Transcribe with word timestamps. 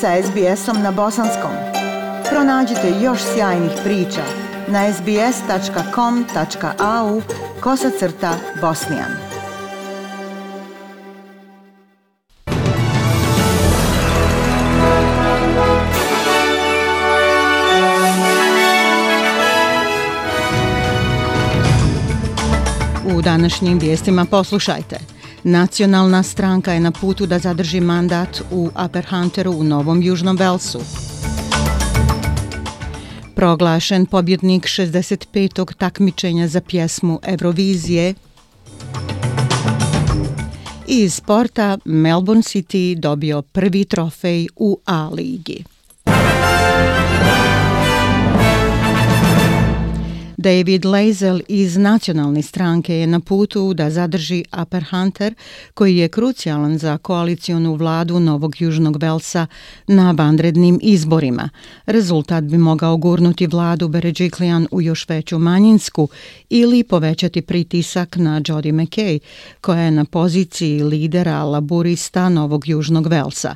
sa 0.00 0.22
SBS-om 0.22 0.82
na 0.82 0.90
bosanskom. 0.92 1.50
Pronađite 2.30 2.92
još 3.02 3.20
sjajnih 3.34 3.72
priča 3.84 4.22
na 4.68 4.92
sbs.com.au 4.92 5.22
kosacrta 7.60 8.34
bosnijan. 8.60 9.10
U 23.16 23.22
današnjim 23.22 23.78
vijestima 23.78 24.24
poslušajte– 24.24 24.98
Nacionalna 25.48 26.22
stranka 26.22 26.72
je 26.72 26.80
na 26.80 26.90
putu 26.90 27.26
da 27.26 27.38
zadrži 27.38 27.80
mandat 27.80 28.42
u 28.50 28.70
Upper 28.84 29.06
Hunteru 29.10 29.52
u 29.52 29.64
Novom 29.64 30.02
Južnom 30.02 30.36
Velsu. 30.36 30.80
Proglašen 33.34 34.06
pobjednik 34.06 34.64
65. 34.64 35.74
takmičenja 35.74 36.48
za 36.48 36.60
pjesmu 36.60 37.20
Eurovizije. 37.22 38.14
Iz 40.86 41.14
sporta 41.14 41.78
Melbourne 41.84 42.42
City 42.42 43.00
dobio 43.00 43.42
prvi 43.42 43.84
trofej 43.84 44.48
u 44.56 44.78
A-ligi. 44.84 45.75
David 50.46 50.84
Lazel 50.84 51.40
iz 51.48 51.76
nacionalne 51.76 52.42
stranke 52.42 52.94
je 52.94 53.06
na 53.06 53.20
putu 53.20 53.74
da 53.74 53.90
zadrži 53.90 54.44
Upper 54.62 54.84
Hunter, 54.90 55.34
koji 55.74 55.96
je 55.96 56.08
krucijalan 56.08 56.78
za 56.78 56.98
koalicijonu 56.98 57.74
vladu 57.74 58.20
Novog 58.20 58.60
Južnog 58.60 58.96
Velsa 59.02 59.46
na 59.86 60.10
vanrednim 60.10 60.78
izborima. 60.82 61.48
Rezultat 61.86 62.44
bi 62.44 62.58
mogao 62.58 62.96
gurnuti 62.96 63.46
vladu 63.46 63.88
Beređiklijan 63.88 64.66
u 64.70 64.82
još 64.82 65.08
veću 65.08 65.38
manjinsku 65.38 66.08
ili 66.48 66.84
povećati 66.84 67.42
pritisak 67.42 68.16
na 68.16 68.40
Jody 68.40 68.72
McKay, 68.72 69.18
koja 69.60 69.80
je 69.80 69.90
na 69.90 70.04
poziciji 70.04 70.82
lidera 70.82 71.42
laburista 71.42 72.28
Novog 72.28 72.68
Južnog 72.68 73.06
Velsa. 73.06 73.54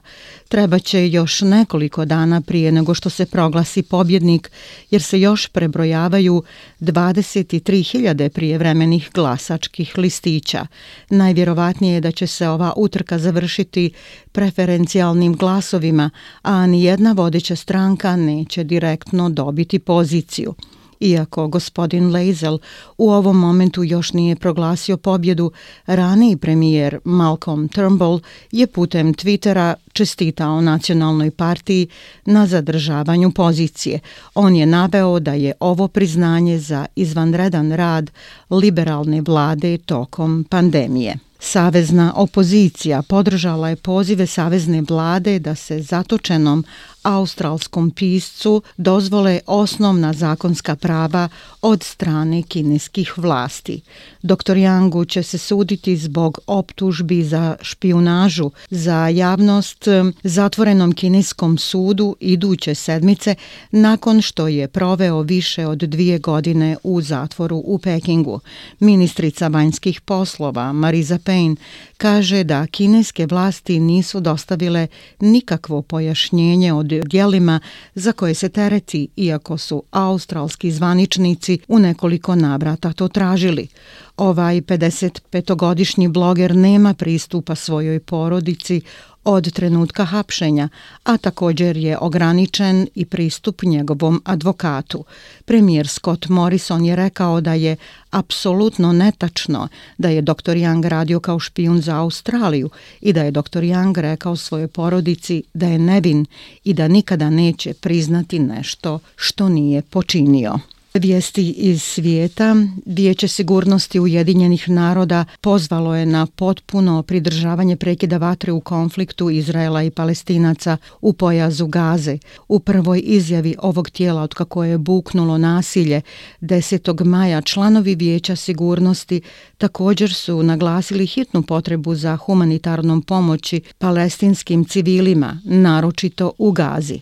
Treba 0.49 0.79
će 0.79 1.11
još 1.11 1.41
nekoliko 1.41 2.05
dana 2.05 2.41
prije 2.41 2.73
nego 2.73 2.95
što 2.95 3.11
se 3.11 3.27
proglasi 3.27 3.83
pobjednik, 3.83 4.51
jer 4.91 5.03
se 5.03 5.21
još 5.21 5.47
prebrojavaju 5.47 6.43
23.000 6.81 8.29
prijevremenih 8.29 9.11
glasačkih 9.15 9.99
listića. 9.99 10.67
Najvjerovatnije 11.11 11.95
je 11.95 12.01
da 12.01 12.13
će 12.13 12.27
se 12.27 12.49
ova 12.49 12.73
utrka 12.77 13.19
završiti 13.19 13.91
preferencijalnim 14.33 15.37
glasovima, 15.37 16.11
a 16.43 16.67
nijedna 16.67 17.13
vodeća 17.13 17.57
stranka 17.57 18.17
neće 18.17 18.65
direktno 18.65 19.31
dobiti 19.31 19.79
poziciju. 19.79 20.55
Iako 21.01 21.49
gospodin 21.49 22.13
Lazel 22.13 22.59
u 22.99 23.11
ovom 23.11 23.39
momentu 23.39 23.85
još 23.85 24.13
nije 24.13 24.37
proglasio 24.37 24.97
pobjedu, 24.97 25.53
raniji 25.87 26.37
premijer 26.37 26.99
Malcolm 27.05 27.69
Turnbull 27.69 28.21
je 28.53 28.67
putem 28.67 29.15
Twittera 29.15 29.75
čestitao 29.93 30.61
nacionalnoj 30.61 31.31
partiji 31.31 31.89
na 32.25 32.47
zadržavanju 32.47 33.31
pozicije. 33.31 34.01
On 34.35 34.57
je 34.57 34.67
naveo 34.67 35.21
da 35.21 35.33
je 35.33 35.53
ovo 35.61 35.89
priznanje 35.89 36.59
za 36.59 36.87
izvanredan 36.97 37.73
rad 37.73 38.11
liberalne 38.51 39.21
vlade 39.21 39.79
tokom 39.79 40.45
pandemije. 40.51 41.17
Savezna 41.43 42.13
opozicija 42.17 43.03
podržala 43.03 43.69
je 43.69 43.77
pozive 43.77 44.27
savezne 44.27 44.83
vlade 44.89 45.39
da 45.39 45.55
se 45.55 45.83
zatočenom 45.83 46.65
australskom 47.03 47.91
piscu 47.91 48.63
dozvole 48.77 49.41
osnovna 49.47 50.13
zakonska 50.13 50.77
prava 50.77 51.29
od 51.63 51.83
strane 51.83 52.43
kineskih 52.43 53.19
vlasti. 53.19 53.81
Dr. 54.23 54.57
Yangu 54.57 55.09
će 55.09 55.23
se 55.23 55.39
suditi 55.39 55.97
zbog 55.97 56.39
optužbi 56.47 57.25
za 57.25 57.57
špionažu 57.61 58.51
za 58.71 59.09
javnost 59.09 59.85
zatvorenom 60.23 60.93
kineskom 60.93 61.59
sudu 61.59 62.17
iduće 62.21 62.75
sedmice 62.75 63.35
nakon 63.71 64.23
što 64.23 64.49
je 64.49 64.69
proveo 64.69 65.23
više 65.23 65.67
od 65.67 65.79
dvije 65.79 66.19
godine 66.19 66.77
u 66.83 67.01
zatvoru 67.01 67.63
u 67.65 67.79
Pekingu. 67.79 68.41
Ministrica 68.81 69.49
vanjskih 69.49 70.01
poslova 70.01 70.73
Marisa 70.73 71.19
Payne 71.19 71.57
kaže 71.97 72.45
da 72.45 72.67
kineske 72.67 73.27
vlasti 73.27 73.81
nisu 73.81 74.21
dostavile 74.21 74.87
nikakvo 75.21 75.83
pojašnjenje 75.83 76.73
od 76.73 76.90
djelima 77.05 77.61
za 77.95 78.13
koje 78.13 78.35
se 78.35 78.49
tereti, 78.49 79.09
iako 79.17 79.59
su 79.59 79.83
australski 79.91 80.71
zvaničnici 80.71 81.59
u 81.69 81.79
nekoliko 81.79 82.35
navrata 82.35 82.93
to 82.93 83.09
tražili. 83.09 83.69
Ovaj 84.17 84.61
55-godišnji 84.61 86.09
bloger 86.09 86.57
nema 86.57 86.95
pristupa 86.95 87.55
svojoj 87.55 88.01
porodici 88.01 88.81
od 89.25 89.53
trenutka 89.53 90.05
hapšenja, 90.05 90.69
a 91.05 91.17
također 91.17 91.77
je 91.77 91.99
ograničen 91.99 92.87
i 92.95 93.05
pristup 93.05 93.63
njegovom 93.63 94.23
advokatu. 94.25 95.05
Premijer 95.45 95.89
Scott 95.89 96.29
Morrison 96.29 96.85
je 96.85 96.97
rekao 96.97 97.41
da 97.41 97.55
je 97.55 97.77
apsolutno 98.11 98.93
netačno 98.93 99.69
da 99.99 100.09
je 100.09 100.23
dr. 100.23 100.57
Young 100.57 100.89
radio 100.89 101.21
kao 101.21 101.39
špijun 101.39 101.81
za 101.81 101.97
Australiju 101.97 102.71
i 103.01 103.13
da 103.13 103.23
je 103.23 103.31
dr. 103.31 103.61
Young 103.61 104.01
rekao 104.01 104.37
svojoj 104.37 104.69
porodici 104.69 105.43
da 105.55 105.67
je 105.67 105.79
nevin 105.79 106.27
i 106.65 106.75
da 106.75 106.89
nikada 106.89 107.31
neće 107.31 107.75
priznati 107.75 108.39
nešto 108.39 108.99
što 109.17 109.49
nije 109.49 109.83
počinio. 109.83 110.59
Vijesti 110.95 111.51
iz 111.51 111.83
svijeta, 111.83 112.57
Vijeće 112.87 113.29
sigurnosti 113.29 114.01
Ujedinjenih 114.01 114.69
naroda 114.69 115.25
pozvalo 115.41 115.97
je 115.97 116.07
na 116.07 116.27
potpuno 116.27 117.03
pridržavanje 117.03 117.77
prekida 117.77 118.17
vatre 118.17 118.53
u 118.53 118.61
konfliktu 118.61 119.31
Izraela 119.31 119.83
i 119.83 119.91
Palestinaca 119.91 120.77
u 121.01 121.13
pojazu 121.13 121.67
Gaze. 121.67 122.19
U 122.49 122.61
prvoj 122.61 123.03
izjavi 123.05 123.57
ovog 123.59 123.91
tijela 123.91 124.23
od 124.23 124.35
kako 124.35 124.65
je 124.65 124.79
buknulo 124.79 125.39
nasilje 125.39 126.01
10. 126.41 127.05
maja 127.05 127.43
članovi 127.43 127.95
Vijeća 127.95 128.37
sigurnosti 128.37 129.21
također 129.59 130.15
su 130.15 130.43
naglasili 130.43 131.07
hitnu 131.07 131.43
potrebu 131.43 131.95
za 131.95 132.17
humanitarnom 132.17 133.03
pomoći 133.03 133.61
palestinskim 133.79 134.65
civilima, 134.65 135.41
naročito 135.45 136.33
u 136.39 136.53
Gazi. 136.53 137.01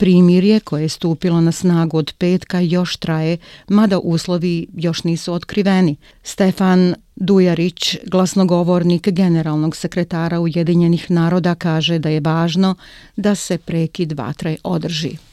Primirje 0.00 0.60
koje 0.60 0.82
je 0.82 0.88
stupilo 0.88 1.40
na 1.40 1.52
snagu 1.52 1.98
od 1.98 2.14
petka 2.18 2.60
još 2.60 2.96
traje, 2.96 3.38
mada 3.68 3.98
uslovi 3.98 4.66
još 4.74 5.04
nisu 5.04 5.32
otkriveni. 5.32 5.96
Stefan 6.22 6.94
Dujarić, 7.16 7.96
glasnogovornik 8.06 9.08
generalnog 9.08 9.76
sekretara 9.76 10.40
Ujedinjenih 10.40 11.10
naroda, 11.10 11.54
kaže 11.54 11.98
da 11.98 12.08
je 12.08 12.20
važno 12.20 12.74
da 13.16 13.34
se 13.34 13.58
prekid 13.58 14.12
vatre 14.12 14.56
održi. 14.64 15.29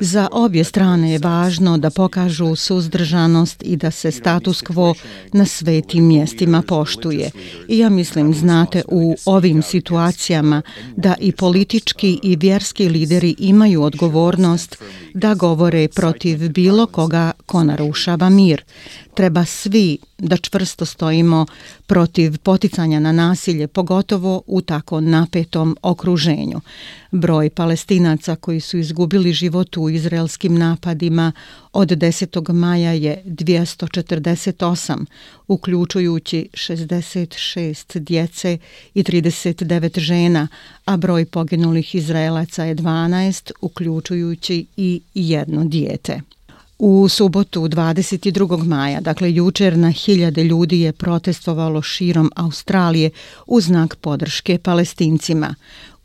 Za 0.00 0.28
obje 0.32 0.64
strane 0.64 1.12
je 1.12 1.18
važno 1.18 1.78
da 1.78 1.90
pokažu 1.90 2.56
suzdržanost 2.56 3.62
i 3.62 3.76
da 3.76 3.90
se 3.90 4.10
status 4.10 4.62
quo 4.62 4.94
na 5.32 5.46
svetim 5.46 6.06
mjestima 6.06 6.62
poštuje. 6.62 7.30
I 7.68 7.78
ja 7.78 7.88
mislim, 7.88 8.34
znate, 8.34 8.82
u 8.88 9.16
ovim 9.24 9.62
situacijama 9.62 10.62
da 10.96 11.14
i 11.20 11.32
politički 11.32 12.20
i 12.22 12.36
vjerski 12.36 12.88
lideri 12.88 13.34
imaju 13.38 13.82
odgovornost 13.82 14.76
da 15.14 15.34
govore 15.34 15.88
protiv 15.88 16.48
bilo 16.48 16.86
koga 16.86 17.32
ko 17.46 17.64
narušava 17.64 18.28
mir. 18.28 18.64
Treba 19.14 19.44
svi 19.44 19.98
da 20.18 20.36
čvrsto 20.36 20.84
stojimo 20.84 21.46
protiv 21.86 22.38
poticanja 22.38 23.00
na 23.00 23.12
nasilje, 23.12 23.66
pogotovo 23.66 24.42
u 24.46 24.60
tako 24.60 25.00
napetom 25.00 25.76
okruženju. 25.82 26.60
Broj 27.10 27.50
palestinaca 27.50 28.36
koji 28.36 28.60
su 28.60 28.78
izgubili 28.78 29.32
život 29.32 29.76
u 29.76 29.90
izraelskim 29.90 30.58
napadima 30.58 31.32
od 31.72 31.88
10. 31.88 32.52
maja 32.52 32.92
je 32.92 33.22
248, 33.26 35.04
uključujući 35.48 36.48
66 36.52 37.98
djece 37.98 38.58
i 38.94 39.02
39 39.02 39.98
žena, 39.98 40.48
a 40.84 40.96
broj 40.96 41.24
poginulih 41.24 41.94
izraelaca 41.94 42.64
je 42.64 42.74
12, 42.74 43.52
uključujući 43.60 44.66
i 44.76 45.00
jedno 45.14 45.64
dijete. 45.64 46.20
U 46.78 47.08
subotu 47.08 47.60
22. 47.60 48.64
maja, 48.64 49.00
dakle 49.00 49.34
jučer 49.34 49.76
na 49.78 49.90
hiljade 49.90 50.44
ljudi 50.44 50.80
je 50.80 50.92
protestovalo 50.92 51.82
širom 51.82 52.30
Australije 52.36 53.10
u 53.46 53.60
znak 53.60 53.96
podrške 53.96 54.58
palestincima. 54.58 55.54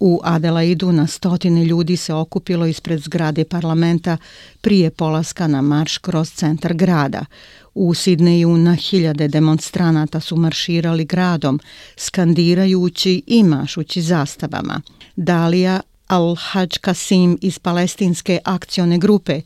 U 0.03 0.19
Adelaidu 0.24 0.92
na 0.92 1.07
stotine 1.07 1.65
ljudi 1.65 1.98
se 1.98 2.13
okupilo 2.13 2.65
ispred 2.65 3.00
zgrade 3.00 3.45
parlamenta 3.45 4.18
prije 4.62 4.89
polaska 4.89 5.48
na 5.48 5.62
marš 5.62 5.98
kroz 5.98 6.31
centar 6.31 6.74
grada. 6.74 7.25
U 7.74 7.94
Sidneju 7.94 8.57
na 8.57 8.75
hiljade 8.75 9.27
demonstranata 9.27 10.19
su 10.19 10.36
marširali 10.36 11.06
gradom, 11.06 11.59
skandirajući 11.98 13.24
i 13.27 13.44
mašući 13.44 14.01
zastavama. 14.01 14.81
Dalija 15.15 15.81
Al-Hajj 16.07 16.80
Kasim 16.80 17.38
iz 17.42 17.59
palestinske 17.59 18.39
akcione 18.45 18.98
grupe 18.98 19.42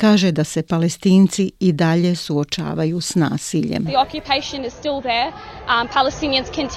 kaže 0.00 0.32
da 0.32 0.44
se 0.44 0.62
palestinci 0.62 1.50
i 1.60 1.72
dalje 1.72 2.16
suočavaju 2.16 3.00
s 3.00 3.14
nasiljem. 3.14 3.86
Um, 3.86 3.92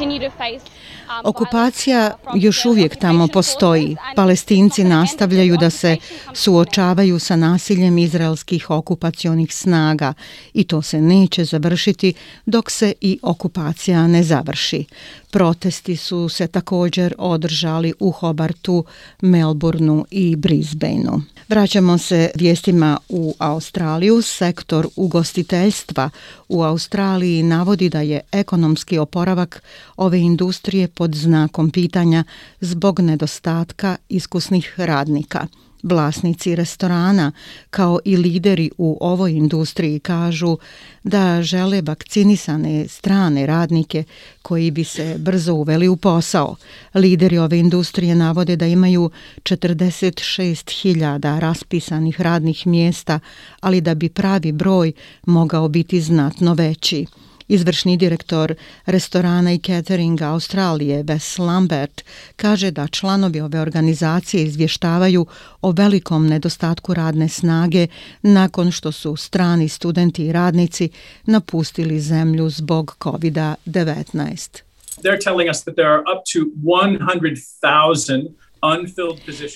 um, 0.10 1.22
Okupacija 1.24 2.12
još 2.36 2.66
uvijek 2.66 2.96
tamo 2.96 3.28
postoji. 3.28 3.96
Palestinci 4.16 4.84
nastavljaju 4.84 5.58
da 5.58 5.70
se 5.70 5.98
suočavaju 6.34 7.20
sa 7.20 7.36
nasiljem 7.36 7.98
izraelskih 7.98 8.70
okupacionih 8.70 9.56
snaga 9.56 10.14
i 10.54 10.64
to 10.64 10.82
se 10.82 11.02
neće 11.02 11.46
završiti 11.46 12.14
dok 12.46 12.72
se 12.72 12.94
i 13.02 13.20
okupacija 13.22 14.08
ne 14.08 14.24
završi. 14.24 14.86
Protesti 15.32 15.96
su 15.96 16.30
se 16.30 16.48
također 16.48 17.16
održali 17.18 17.94
u 18.00 18.12
Hobartu, 18.12 18.86
Melbourneu 19.22 20.06
i 20.12 20.36
Brisbaneu. 20.36 21.22
Vraćamo 21.50 21.98
se 21.98 22.32
vijestima 22.36 22.98
u 23.14 23.34
Australiju. 23.40 24.22
Sektor 24.22 24.88
ugostiteljstva 24.96 26.10
u 26.50 26.64
Australiji 26.64 27.44
navodi 27.44 27.90
da 27.90 28.02
je 28.02 28.22
ekonomski 28.32 28.98
oporavak 28.98 29.64
ove 29.98 30.20
industrije 30.20 30.88
pod 30.88 31.16
znakom 31.16 31.72
pitanja 31.72 32.24
zbog 32.62 33.00
nedostatka 33.00 33.98
iskusnih 34.10 34.74
radnika. 34.78 35.48
Vlasnici 35.84 36.56
restorana 36.56 37.32
kao 37.70 38.00
i 38.06 38.18
lideri 38.18 38.72
u 38.78 38.98
ovoj 39.02 39.32
industriji 39.32 40.00
kažu 40.00 40.58
da 41.04 41.42
žele 41.42 41.82
vakcinisane 41.82 42.88
strane 42.88 43.46
radnike 43.46 44.04
koji 44.42 44.72
bi 44.72 44.84
se 44.84 45.16
brzo 45.18 45.54
uveli 45.54 45.88
u 45.88 45.96
posao. 45.96 46.56
Lideri 46.94 47.38
ove 47.38 47.60
industrije 47.60 48.16
navode 48.16 48.56
da 48.56 48.68
imaju 48.68 49.12
46.000 49.44 51.40
raspisanih 51.40 52.22
radnih 52.22 52.68
mjesta, 52.68 53.20
ali 53.60 53.82
da 53.82 53.96
bi 53.96 54.10
pravi 54.10 54.52
broj 54.52 54.92
mogao 55.26 55.68
biti 55.68 56.02
znatno 56.02 56.54
veći. 56.54 57.06
Izvršni 57.48 57.98
direktor 57.98 58.54
restorana 58.86 59.54
i 59.54 59.60
cateringa 59.60 60.26
Australije, 60.26 61.04
Wes 61.04 61.40
Lambert, 61.40 62.02
kaže 62.36 62.72
da 62.72 62.88
članovi 62.88 63.42
ove 63.42 63.60
organizacije 63.60 64.44
izvještavaju 64.44 65.26
o 65.62 65.72
velikom 65.72 66.28
nedostatku 66.28 66.94
radne 66.94 67.30
snage 67.30 67.88
nakon 68.22 68.72
što 68.72 68.92
su 68.92 69.16
strani 69.16 69.70
studenti 69.70 70.26
i 70.26 70.32
radnici 70.32 70.90
napustili 71.26 72.00
zemlju 72.00 72.50
zbog 72.50 72.96
COVID-19. 73.00 74.62
They're 75.02 75.24
telling 75.24 75.50
us 75.50 75.64
that 75.64 75.76
there 75.76 75.90
are 75.90 76.02
up 76.02 76.24
to 76.34 76.40
100,000 76.64 78.28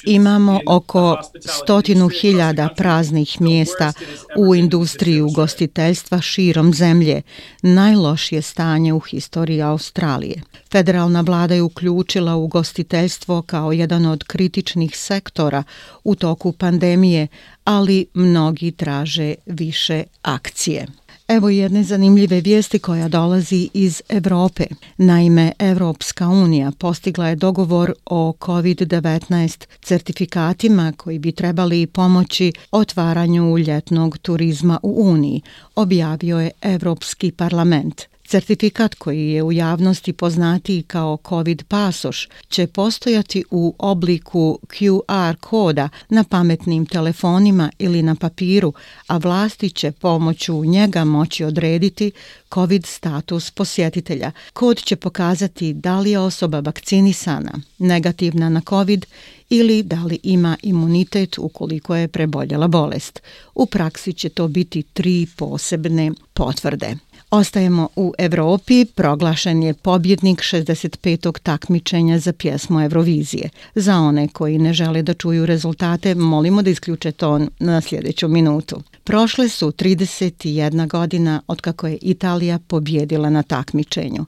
Imamo 0.06 0.60
oko 0.68 1.18
stotinu 1.40 2.10
hiljada 2.10 2.70
praznih 2.78 3.42
mjesta 3.42 3.94
u 4.38 4.56
industriji 4.56 5.22
ugostiteljstva 5.22 6.22
širom 6.22 6.74
zemlje. 6.74 7.22
Najlošije 7.62 8.42
stanje 8.42 8.94
u 8.94 9.00
historiji 9.00 9.62
Australije. 9.62 10.42
Federalna 10.72 11.22
vlada 11.22 11.54
je 11.54 11.62
uključila 11.62 12.36
ugostiteljstvo 12.36 13.42
kao 13.42 13.72
jedan 13.72 14.06
od 14.06 14.24
kritičnih 14.24 14.98
sektora 14.98 15.64
u 16.04 16.16
toku 16.16 16.52
pandemije, 16.52 17.28
ali 17.64 18.06
mnogi 18.14 18.72
traže 18.72 19.36
više 19.46 20.04
akcije. 20.22 20.88
Evo 21.28 21.50
jedne 21.50 21.84
zanimljive 21.84 22.42
vijesti 22.42 22.80
koja 22.80 23.08
dolazi 23.08 23.70
iz 23.74 24.02
Evrope. 24.10 24.64
Naime, 24.98 25.52
Evropska 25.60 26.30
unija 26.30 26.72
postigla 26.80 27.28
je 27.28 27.36
dogovor 27.36 27.94
o 28.06 28.34
COVID-19 28.40 29.66
certifikatima 29.82 30.94
koji 30.98 31.20
bi 31.20 31.32
trebali 31.32 31.88
pomoći 31.88 32.54
otvaranju 32.72 33.58
ljetnog 33.58 34.18
turizma 34.18 34.80
u 34.84 35.10
Uniji, 35.10 35.42
objavio 35.76 36.40
je 36.40 36.52
Evropski 36.62 37.32
parlament. 37.32 38.02
Certifikat 38.28 38.96
koji 38.96 39.30
je 39.30 39.44
u 39.44 39.52
javnosti 39.52 40.14
poznatiji 40.14 40.84
kao 40.84 41.18
COVID 41.30 41.64
pasoš 41.68 42.28
će 42.50 42.68
postojati 42.68 43.44
u 43.52 43.76
obliku 43.80 44.60
QR 44.68 45.36
koda 45.40 45.90
na 46.10 46.24
pametnim 46.24 46.86
telefonima 46.86 47.72
ili 47.80 48.02
na 48.02 48.16
papiru, 48.16 48.74
a 49.08 49.18
vlasti 49.18 49.70
će 49.70 49.92
pomoću 49.92 50.66
njega 50.66 51.04
moći 51.04 51.44
odrediti 51.44 52.12
COVID 52.54 52.86
status 52.86 53.52
posjetitelja. 53.52 54.32
Kod 54.54 54.78
će 54.78 54.96
pokazati 54.96 55.74
da 55.74 56.00
li 56.00 56.12
je 56.12 56.20
osoba 56.20 56.60
vakcinisana, 56.60 57.52
negativna 57.78 58.50
na 58.50 58.62
COVID 58.70 59.06
ili 59.50 59.84
da 59.84 60.04
li 60.04 60.20
ima 60.24 60.58
imunitet 60.64 61.38
ukoliko 61.38 61.96
je 61.96 62.08
preboljela 62.08 62.68
bolest. 62.68 63.22
U 63.56 63.66
praksi 63.66 64.14
će 64.14 64.30
to 64.30 64.48
biti 64.48 64.84
tri 64.84 65.28
posebne 65.36 66.12
potvrde. 66.34 66.96
Ostajemo 67.32 67.90
u 67.96 68.14
Evropi, 68.18 68.86
proglašen 68.86 69.64
je 69.64 69.74
pobjednik 69.74 70.42
65. 70.42 71.40
takmičenja 71.44 72.20
za 72.20 72.34
pjesmu 72.34 72.82
Eurovizije. 72.82 73.50
Za 73.76 73.98
one 73.98 74.28
koji 74.28 74.58
ne 74.58 74.74
žele 74.74 75.02
da 75.02 75.14
čuju 75.14 75.46
rezultate, 75.46 76.16
molimo 76.16 76.62
da 76.62 76.70
isključe 76.70 77.12
ton 77.12 77.50
na 77.60 77.82
sljedeću 77.82 78.28
minutu. 78.28 78.82
Prošle 79.04 79.50
su 79.50 79.72
31 79.72 80.88
godina 80.88 81.42
od 81.48 81.62
kako 81.62 81.88
je 81.88 81.98
Italija 82.02 82.60
pobjedila 82.68 83.30
na 83.30 83.44
takmičenju. 83.44 84.26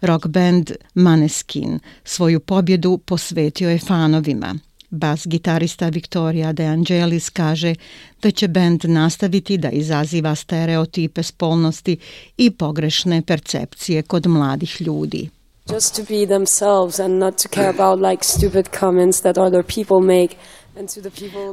Rock 0.00 0.26
band 0.26 0.70
Maneskin 0.94 1.78
svoju 2.04 2.40
pobjedu 2.40 2.98
posvetio 2.98 3.70
je 3.70 3.78
fanovima. 3.78 4.54
Bas 4.90 5.26
gitarista 5.26 5.88
Victoria 5.88 6.52
De 6.52 6.66
Angelis 6.66 7.28
kaže 7.28 7.74
da 8.22 8.30
će 8.30 8.48
bend 8.48 8.84
nastaviti 8.84 9.58
da 9.58 9.70
izaziva 9.70 10.34
stereotipe 10.34 11.22
spolnosti 11.22 11.96
i 12.36 12.50
pogrešne 12.50 13.22
percepcije 13.22 14.02
kod 14.02 14.26
mladih 14.26 14.80
ljudi. 14.80 15.28
Just 15.72 15.96
to 15.96 16.02
be 16.02 16.26
themselves 16.26 17.00
and 17.00 17.18
not 17.18 17.38
to 17.42 17.48
care 17.48 17.70
about 17.70 18.00
like 18.00 18.24
stupid 18.24 18.68
comments 18.80 19.20
that 19.20 19.38
other 19.38 19.62
people 19.62 20.00
make. 20.00 20.36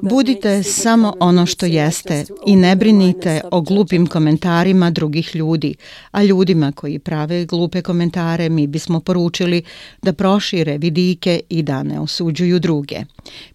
Budite 0.01 0.63
samo 0.63 1.13
ono 1.19 1.45
što 1.45 1.65
jeste 1.65 2.25
i 2.45 2.55
ne 2.55 2.75
brinite 2.75 3.41
o 3.51 3.61
glupim 3.61 4.07
komentarima 4.07 4.89
drugih 4.89 5.35
ljudi, 5.35 5.75
a 6.11 6.23
ljudima 6.23 6.71
koji 6.71 6.99
prave 6.99 7.45
glupe 7.45 7.81
komentare 7.81 8.49
mi 8.49 8.67
bismo 8.67 8.99
poručili 8.99 9.63
da 10.01 10.13
prošire 10.13 10.77
vidike 10.77 11.39
i 11.49 11.63
da 11.63 11.83
ne 11.83 11.99
osuđuju 11.99 12.59
druge. 12.59 12.97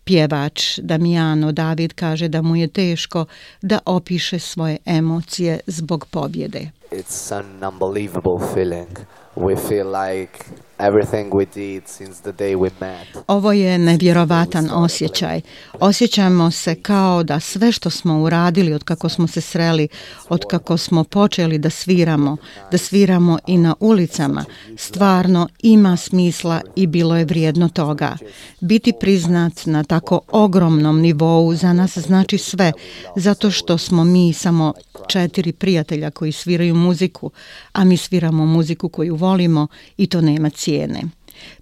Pjevač 0.05 0.79
Damiano 0.79 1.53
David 1.53 1.93
kaže 1.93 2.29
da 2.29 2.43
mu 2.43 2.57
je 2.57 2.69
teško 2.69 3.25
da 3.63 3.79
opiše 3.87 4.39
svoje 4.39 4.77
emocije 4.85 5.61
zbog 5.67 6.07
pobjede. 6.11 6.71
It's 6.91 7.35
an 7.35 7.73
unbelievable 7.73 8.55
feeling. 8.55 9.22
We 9.35 9.57
feel 9.57 9.87
like 9.87 10.47
everything 10.79 11.31
we 11.31 11.47
did 11.55 11.83
since 11.89 12.23
the 12.23 12.33
day 12.33 12.57
we 12.57 12.71
met. 12.81 13.25
Ovo 13.27 13.53
je 13.53 13.79
nevjerovatan 13.79 14.69
osjećaj. 14.73 15.41
Osjećamo 15.81 16.51
se 16.51 16.75
kao 16.75 17.23
da 17.23 17.41
sve 17.41 17.73
što 17.73 17.91
smo 17.91 18.23
uradili 18.23 18.73
od 18.73 18.85
kako 18.85 19.09
smo 19.09 19.27
se 19.27 19.41
sreli, 19.41 19.89
od 20.29 20.45
kako 20.51 20.77
smo 20.77 21.05
počeli 21.05 21.59
da 21.59 21.71
sviramo, 21.71 22.37
da 22.71 22.79
sviramo 22.79 23.39
i 23.47 23.59
na 23.59 23.75
ulicama, 23.81 24.45
stvarno 24.77 25.49
ima 25.63 25.97
smisla 25.97 26.61
i 26.77 26.87
bilo 26.87 27.17
je 27.17 27.25
vrijedno 27.25 27.69
toga. 27.69 28.17
Biti 28.61 28.93
priznat 29.01 29.67
na 29.67 29.85
tako 29.85 30.21
ogromnom 30.29 31.01
nivou 31.01 31.55
za 31.55 31.73
nas 31.73 31.99
znači 31.99 32.39
sve, 32.39 32.73
zato 33.17 33.51
što 33.51 33.79
smo 33.79 34.05
mi 34.05 34.33
samo 34.33 34.73
četiri 35.09 35.53
prijatelja 35.53 36.11
koji 36.11 36.33
sviraju 36.33 36.75
muziku, 36.75 37.31
a 37.73 37.85
mi 37.85 37.97
sviramo 37.97 38.47
muziku 38.47 38.89
koju 38.89 39.17
volimo 39.17 39.67
i 39.97 40.07
to 40.07 40.21
nema 40.21 40.51
cijene. 40.73 41.03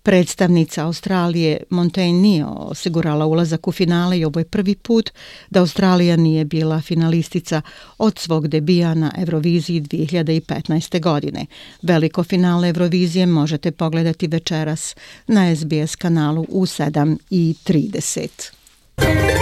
Predstavnica 0.02 0.84
Australije 0.84 1.62
Montaigne 1.70 2.20
nije 2.20 2.44
osigurala 2.46 3.26
ulazak 3.26 3.68
u 3.68 3.72
finale 3.72 4.18
i 4.18 4.24
ovo 4.24 4.40
je 4.40 4.44
prvi 4.44 4.74
put 4.74 5.10
da 5.50 5.60
Australija 5.60 6.16
nije 6.16 6.44
bila 6.44 6.80
finalistica 6.80 7.62
od 7.98 8.18
svog 8.18 8.48
debija 8.48 8.94
na 8.94 9.12
Euroviziji 9.18 9.80
2015. 9.80 11.00
godine. 11.00 11.46
Veliko 11.82 12.24
finale 12.24 12.68
Eurovizije 12.68 13.26
možete 13.26 13.70
pogledati 13.70 14.26
večeras 14.26 14.96
na 15.26 15.56
SBS 15.56 15.96
kanalu 15.96 16.46
u 16.48 16.66
7.30. 16.66 19.39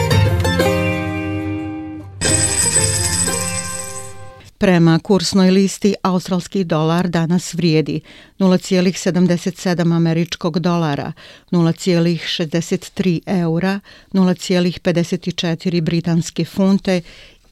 Prema 4.58 4.98
kursnoj 4.98 5.50
listi, 5.50 5.94
australski 6.02 6.64
dolar 6.64 7.08
danas 7.08 7.54
vrijedi 7.54 8.00
0,77 8.38 9.96
američkog 9.96 10.58
dolara, 10.58 11.12
0,63 11.50 13.20
eura, 13.26 13.80
0,54 14.12 15.80
britanske 15.80 16.44
funte 16.44 17.00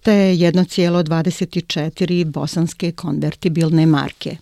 te 0.03 0.11
1,24 0.11 2.25
bosanske 2.25 2.93
konvertibilne 2.93 3.87
marke. 3.87 4.37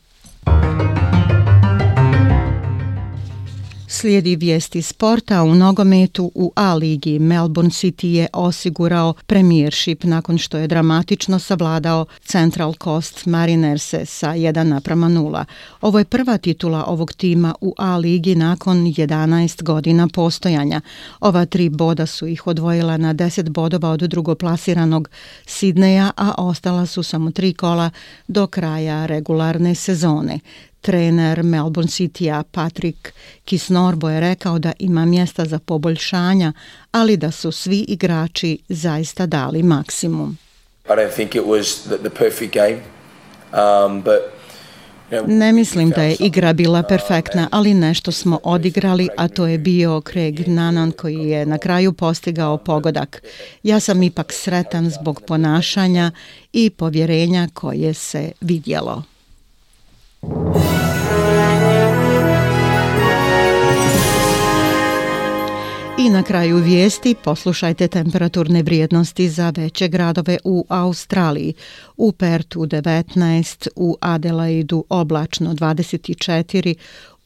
Slijedi 4.04 4.37
vijesti 4.37 4.82
sporta 4.82 5.42
u 5.42 5.54
nogometu 5.54 6.32
u 6.34 6.52
A-ligi. 6.56 7.18
Melbourne 7.18 7.70
City 7.70 8.06
je 8.06 8.26
osigurao 8.32 9.14
premiership 9.26 10.04
nakon 10.04 10.38
što 10.38 10.58
je 10.58 10.66
dramatično 10.66 11.38
savladao 11.38 12.06
Central 12.25 12.75
Coast 12.82 13.26
Marinerse 13.26 14.06
sa 14.06 14.28
1 14.28 14.62
naprama 14.62 15.08
0. 15.08 15.44
Ovo 15.80 15.99
je 15.99 16.04
prva 16.04 16.38
titula 16.38 16.84
ovog 16.84 17.12
tima 17.12 17.54
u 17.61 17.75
A-ligi 17.78 18.34
nakon 18.34 18.76
11 18.76 19.62
godina 19.62 20.08
postojanja. 20.14 20.80
Ova 21.20 21.46
tri 21.46 21.68
boda 21.68 22.06
su 22.06 22.26
ih 22.26 22.46
odvojila 22.46 22.96
na 22.96 23.14
10 23.14 23.49
bodova 23.49 23.90
od 23.90 24.00
drugoplasiranog 24.00 25.08
Sidneja, 25.46 26.11
a 26.16 26.34
ostala 26.38 26.87
su 26.87 27.02
samo 27.02 27.30
tri 27.30 27.54
kola 27.54 27.90
do 28.28 28.46
kraja 28.46 29.06
regularne 29.06 29.75
sezone. 29.75 30.40
Trener 30.84 31.42
Melbourne 31.42 31.90
City-a 31.90 32.42
Patrick 32.42 33.12
Kisnorbo 33.44 34.08
je 34.08 34.20
rekao 34.20 34.58
da 34.58 34.72
ima 34.78 35.04
mjesta 35.04 35.44
za 35.44 35.58
poboljšanja, 35.58 36.52
ali 36.92 37.16
da 37.16 37.30
su 37.30 37.52
svi 37.52 37.84
igrači 37.88 38.58
zaista 38.68 39.26
dali 39.26 39.62
maksimum. 39.62 40.38
I 40.86 40.88
don't 40.88 41.14
think 41.14 41.34
it 41.34 41.42
was 41.42 41.88
the, 41.88 41.98
the 41.98 42.10
perfect 42.10 42.54
game, 42.54 42.80
um, 43.52 44.02
but 44.02 44.34
Ne 45.26 45.52
mislim 45.52 45.90
da 45.90 46.02
je 46.02 46.16
igra 46.20 46.52
bila 46.52 46.82
perfektna, 46.82 47.48
ali 47.50 47.74
nešto 47.74 48.12
smo 48.12 48.40
odigrali, 48.42 49.08
a 49.16 49.28
to 49.28 49.46
je 49.46 49.58
bio 49.58 50.02
Craig 50.12 50.48
Nanan 50.48 50.92
koji 50.92 51.28
je 51.28 51.46
na 51.46 51.58
kraju 51.58 51.92
postigao 51.92 52.56
pogodak. 52.56 53.22
Ja 53.62 53.80
sam 53.80 54.02
ipak 54.02 54.32
sretan 54.32 54.90
zbog 54.90 55.20
ponašanja 55.26 56.10
i 56.52 56.70
povjerenja 56.70 57.48
koje 57.54 57.94
se 57.94 58.32
vidjelo. 58.40 59.13
I 65.99 66.11
na 66.11 66.23
kraju 66.23 66.57
vijesti 66.57 67.14
poslušajte 67.25 67.88
temperaturne 67.88 68.62
vrijednosti 68.62 69.28
za 69.28 69.52
veće 69.57 69.88
gradove 69.88 70.38
u 70.45 70.64
Australiji. 70.69 71.54
U 71.97 72.12
Pertu 72.12 72.61
19, 72.61 73.69
u 73.76 73.97
Adelaidu 74.00 74.85
oblačno 74.88 75.54
24, 75.54 76.75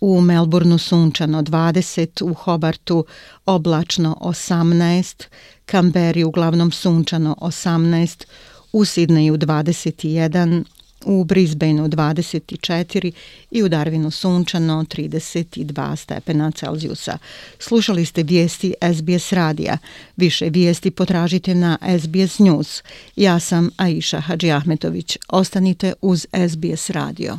u 0.01 0.21
Melbourneu 0.21 0.79
sunčano 0.79 1.43
20, 1.43 2.31
u 2.31 2.35
Hobartu 2.35 3.05
oblačno 3.47 4.17
18, 4.21 5.27
Kamberi 5.67 6.25
uglavnom 6.25 6.71
sunčano 6.71 7.37
18, 7.41 8.25
u 8.73 8.85
Sidneju 8.85 9.37
21, 9.37 10.65
u 11.05 11.25
Brisbaneu 11.25 11.89
24 11.89 13.13
i 13.51 13.63
u 13.63 13.69
Darwinu 13.69 14.11
sunčano 14.11 14.85
32 14.85 15.97
stepena 15.97 16.51
Celzijusa. 16.51 17.19
Slušali 17.59 18.05
ste 18.05 18.23
vijesti 18.23 18.75
SBS 18.95 19.33
radija. 19.33 19.79
Više 20.17 20.49
vijesti 20.49 20.91
potražite 20.91 21.55
na 21.55 21.79
SBS 22.01 22.39
News. 22.39 22.83
Ja 23.17 23.41
sam 23.41 23.71
Aisha 23.77 24.21
Hadži 24.21 24.51
Ahmetović. 24.51 25.19
Ostanite 25.29 25.93
uz 26.03 26.27
SBS 26.49 26.91
radio. 26.91 27.39